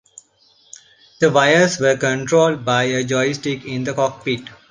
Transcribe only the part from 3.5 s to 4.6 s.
in the cockpit.